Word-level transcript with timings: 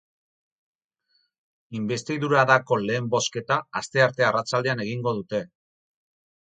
Inbestidurarako 1.79 2.81
lehen 2.87 3.13
bozketa 3.15 3.59
astearte 3.83 4.29
arratsaldean 4.33 4.85
egingo 4.89 5.19
dute. 5.21 5.49